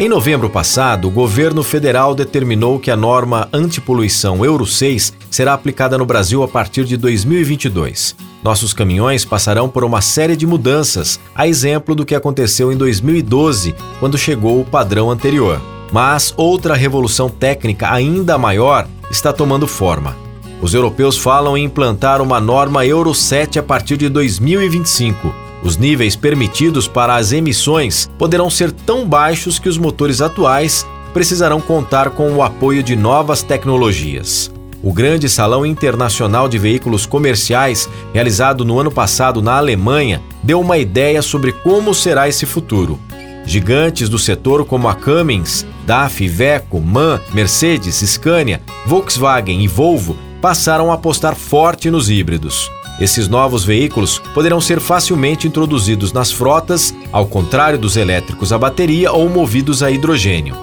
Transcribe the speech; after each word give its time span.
Em 0.00 0.08
novembro 0.08 0.48
passado, 0.48 1.08
o 1.08 1.10
governo 1.10 1.64
federal 1.64 2.14
determinou 2.14 2.78
que 2.78 2.88
a 2.88 2.96
norma 2.96 3.48
antipoluição 3.52 4.44
Euro 4.44 4.64
6 4.64 5.12
será 5.28 5.54
aplicada 5.54 5.98
no 5.98 6.06
Brasil 6.06 6.40
a 6.44 6.46
partir 6.46 6.84
de 6.84 6.96
2022. 6.96 8.14
Nossos 8.44 8.72
caminhões 8.72 9.24
passarão 9.24 9.68
por 9.68 9.82
uma 9.82 10.00
série 10.00 10.36
de 10.36 10.46
mudanças, 10.46 11.18
a 11.34 11.48
exemplo 11.48 11.96
do 11.96 12.06
que 12.06 12.14
aconteceu 12.14 12.70
em 12.70 12.76
2012, 12.76 13.74
quando 13.98 14.16
chegou 14.16 14.60
o 14.60 14.64
padrão 14.64 15.10
anterior. 15.10 15.60
Mas 15.90 16.32
outra 16.36 16.76
revolução 16.76 17.28
técnica 17.28 17.92
ainda 17.92 18.38
maior 18.38 18.86
está 19.10 19.32
tomando 19.32 19.66
forma. 19.66 20.16
Os 20.62 20.74
europeus 20.74 21.18
falam 21.18 21.58
em 21.58 21.64
implantar 21.64 22.22
uma 22.22 22.40
norma 22.40 22.86
Euro 22.86 23.12
7 23.12 23.58
a 23.58 23.64
partir 23.64 23.96
de 23.96 24.08
2025 24.08 25.47
os 25.62 25.76
níveis 25.76 26.14
permitidos 26.14 26.86
para 26.86 27.16
as 27.16 27.32
emissões 27.32 28.10
poderão 28.18 28.48
ser 28.48 28.70
tão 28.70 29.06
baixos 29.06 29.58
que 29.58 29.68
os 29.68 29.78
motores 29.78 30.20
atuais 30.20 30.86
precisarão 31.12 31.60
contar 31.60 32.10
com 32.10 32.32
o 32.32 32.42
apoio 32.42 32.82
de 32.82 32.94
novas 32.94 33.42
tecnologias. 33.42 34.50
O 34.82 34.92
grande 34.92 35.28
Salão 35.28 35.66
Internacional 35.66 36.48
de 36.48 36.56
Veículos 36.56 37.04
Comerciais, 37.04 37.88
realizado 38.14 38.64
no 38.64 38.78
ano 38.78 38.92
passado 38.92 39.42
na 39.42 39.56
Alemanha, 39.56 40.22
deu 40.42 40.60
uma 40.60 40.78
ideia 40.78 41.20
sobre 41.20 41.52
como 41.52 41.92
será 41.92 42.28
esse 42.28 42.46
futuro. 42.46 42.98
Gigantes 43.44 44.08
do 44.08 44.18
setor 44.18 44.64
como 44.64 44.88
a 44.88 44.94
Cummins, 44.94 45.66
DAF, 45.84 46.22
Iveco, 46.22 46.80
MAN, 46.80 47.20
Mercedes, 47.32 47.96
Scania, 47.96 48.60
Volkswagen 48.86 49.60
e 49.62 49.66
Volvo 49.66 50.16
passaram 50.40 50.92
a 50.92 50.94
apostar 50.94 51.34
forte 51.34 51.90
nos 51.90 52.08
híbridos. 52.08 52.70
Esses 53.00 53.28
novos 53.28 53.64
veículos 53.64 54.18
poderão 54.34 54.60
ser 54.60 54.80
facilmente 54.80 55.46
introduzidos 55.46 56.12
nas 56.12 56.32
frotas, 56.32 56.94
ao 57.12 57.26
contrário 57.26 57.78
dos 57.78 57.96
elétricos 57.96 58.52
a 58.52 58.58
bateria 58.58 59.12
ou 59.12 59.28
movidos 59.28 59.82
a 59.82 59.90
hidrogênio. 59.90 60.56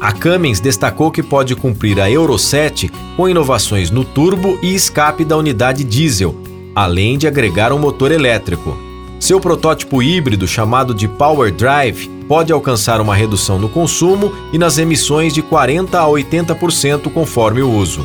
A 0.00 0.10
Cummins 0.10 0.58
destacou 0.58 1.10
que 1.10 1.22
pode 1.22 1.54
cumprir 1.54 2.00
a 2.00 2.10
Euro 2.10 2.36
7 2.38 2.90
com 3.16 3.28
inovações 3.28 3.90
no 3.90 4.04
turbo 4.04 4.58
e 4.62 4.74
escape 4.74 5.24
da 5.24 5.36
unidade 5.36 5.84
diesel, 5.84 6.34
além 6.74 7.18
de 7.18 7.28
agregar 7.28 7.72
um 7.72 7.78
motor 7.78 8.10
elétrico. 8.10 8.76
Seu 9.20 9.38
protótipo 9.38 10.02
híbrido, 10.02 10.48
chamado 10.48 10.92
de 10.92 11.06
Power 11.06 11.52
Drive, 11.52 12.08
pode 12.26 12.52
alcançar 12.52 13.00
uma 13.00 13.14
redução 13.14 13.58
no 13.58 13.68
consumo 13.68 14.32
e 14.52 14.58
nas 14.58 14.78
emissões 14.78 15.32
de 15.32 15.42
40 15.42 16.00
a 16.00 16.06
80% 16.06 17.12
conforme 17.12 17.62
o 17.62 17.70
uso. 17.70 18.04